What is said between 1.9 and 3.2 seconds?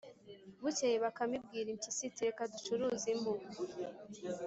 iti “Reka ducuruze